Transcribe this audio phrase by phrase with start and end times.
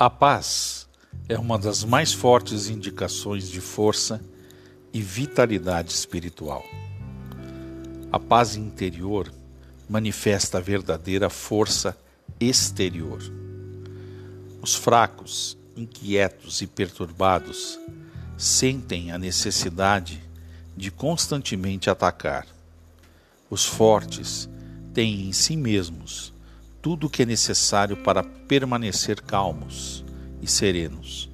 [0.00, 0.88] A paz
[1.28, 4.18] é uma das mais fortes indicações de força
[4.94, 6.64] e vitalidade espiritual.
[8.10, 9.30] A paz interior
[9.86, 11.94] manifesta a verdadeira força
[12.40, 13.20] exterior.
[14.62, 17.78] Os fracos, inquietos e perturbados
[18.38, 20.18] sentem a necessidade
[20.74, 22.46] de constantemente atacar.
[23.50, 24.48] Os fortes
[24.94, 26.32] têm em si mesmos
[26.82, 30.04] tudo o que é necessário para permanecer calmos
[30.40, 31.30] e serenos,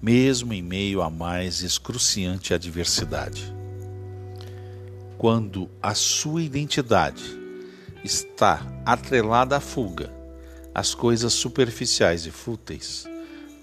[0.00, 3.54] mesmo em meio à mais excruciante adversidade.
[5.16, 7.22] Quando a sua identidade
[8.04, 10.12] está atrelada à fuga,
[10.74, 13.06] às coisas superficiais e fúteis,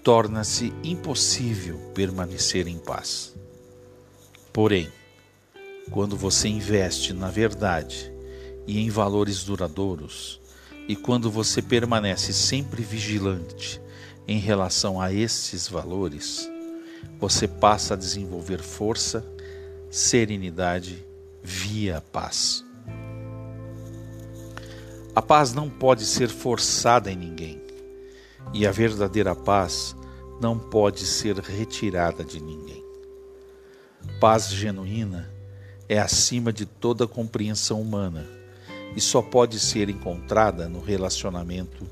[0.02, 3.34] torna-se impossível permanecer em paz.
[4.52, 4.90] Porém,
[5.90, 8.12] quando você investe na verdade
[8.66, 10.40] e em valores duradouros,
[10.88, 13.80] e quando você permanece sempre vigilante
[14.26, 16.48] em relação a esses valores,
[17.18, 19.24] você passa a desenvolver força,
[19.90, 21.04] serenidade
[21.42, 22.64] via paz.
[25.14, 27.60] A paz não pode ser forçada em ninguém,
[28.52, 29.94] e a verdadeira paz
[30.40, 32.84] não pode ser retirada de ninguém.
[34.18, 35.30] Paz genuína
[35.88, 38.39] é acima de toda compreensão humana
[38.96, 41.86] e só pode ser encontrada no relacionamento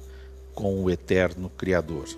[0.55, 2.09] com o eterno Criador.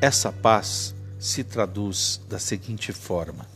[0.00, 3.46] Essa paz se traduz da seguinte forma: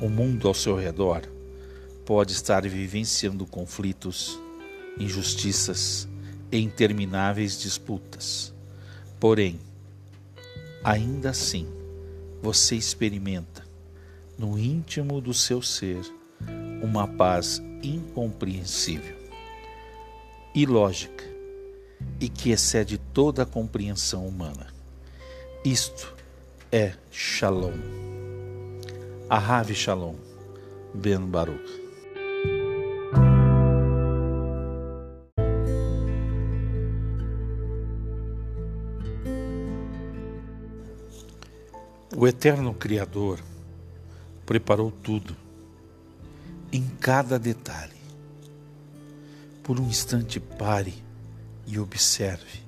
[0.00, 1.22] o mundo ao seu redor
[2.04, 4.38] pode estar vivenciando conflitos,
[4.98, 6.08] injustiças
[6.50, 8.52] e intermináveis disputas.
[9.20, 9.60] Porém,
[10.82, 11.68] ainda assim,
[12.42, 13.64] você experimenta
[14.38, 16.00] no íntimo do seu ser
[16.82, 19.16] uma paz incompreensível,
[20.54, 21.24] ilógica
[22.20, 24.68] e que excede toda a compreensão humana.
[25.64, 26.14] Isto
[26.70, 27.72] é Shalom.
[29.28, 30.16] Ahav Shalom,
[30.94, 31.88] Ben Baruch.
[42.16, 43.38] O eterno Criador
[44.44, 45.36] preparou tudo,
[46.72, 47.96] em cada detalhe.
[49.62, 50.94] Por um instante pare
[51.66, 52.62] e observe.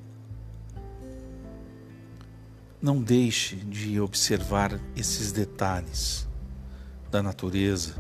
[2.81, 6.27] Não deixe de observar esses detalhes
[7.11, 7.95] da natureza,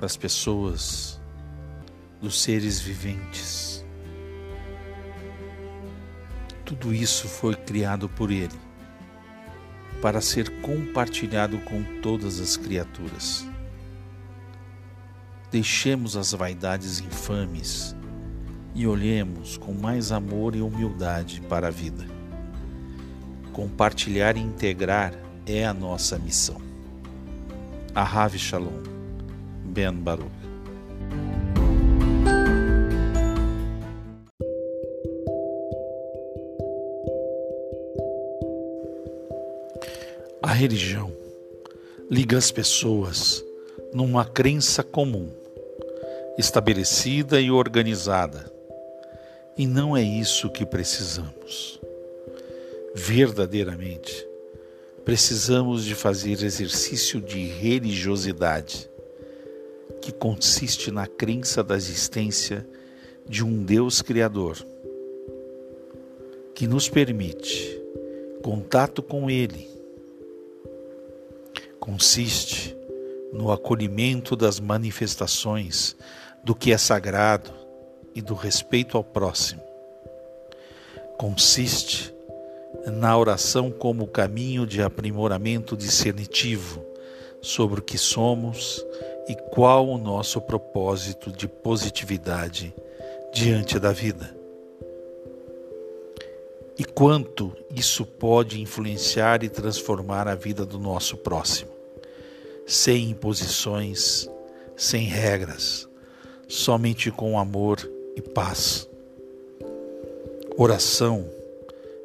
[0.00, 1.20] das pessoas,
[2.20, 3.84] dos seres viventes.
[6.64, 8.72] Tudo isso foi criado por Ele
[10.00, 13.46] para ser compartilhado com todas as criaturas.
[15.52, 17.94] Deixemos as vaidades infames
[18.74, 22.06] e olhemos com mais amor e humildade para a vida.
[23.52, 25.12] Compartilhar e integrar
[25.44, 26.58] é a nossa missão.
[27.94, 28.82] Ahav Shalom,
[29.62, 30.30] Ben Baruch.
[40.42, 41.12] A religião
[42.10, 43.44] liga as pessoas
[43.92, 45.41] numa crença comum,
[46.38, 48.52] estabelecida e organizada.
[49.56, 51.80] E não é isso que precisamos.
[52.94, 54.26] Verdadeiramente,
[55.04, 58.88] precisamos de fazer exercício de religiosidade,
[60.00, 62.66] que consiste na crença da existência
[63.26, 64.58] de um Deus Criador,
[66.54, 67.80] que nos permite
[68.42, 69.72] contato com Ele
[71.82, 72.76] consiste
[73.32, 75.96] no acolhimento das manifestações
[76.44, 77.50] do que é sagrado
[78.14, 79.62] e do respeito ao próximo.
[81.16, 82.14] Consiste
[82.86, 86.84] na oração como caminho de aprimoramento discernitivo
[87.40, 88.84] sobre o que somos
[89.28, 92.74] e qual o nosso propósito de positividade
[93.32, 94.36] diante da vida.
[96.78, 101.71] E quanto isso pode influenciar e transformar a vida do nosso próximo
[102.66, 104.28] sem imposições,
[104.76, 105.88] sem regras,
[106.48, 107.78] somente com amor
[108.16, 108.88] e paz.
[110.56, 111.28] Oração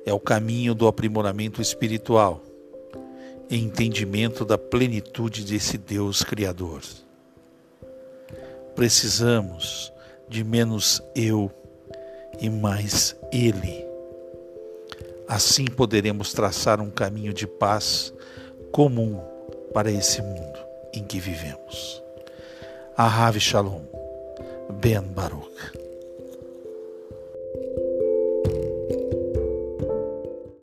[0.06, 2.42] é o caminho do aprimoramento espiritual
[3.50, 6.82] e entendimento da plenitude desse Deus Criador.
[8.76, 9.92] Precisamos
[10.30, 11.52] de menos eu
[12.40, 13.86] e mais Ele.
[15.28, 18.14] Assim poderemos traçar um caminho de paz
[18.72, 19.20] comum
[19.74, 20.60] para esse mundo
[20.94, 22.04] em que vivemos.
[22.96, 23.82] Ahav Shalom,
[24.70, 25.87] Ben Baruch.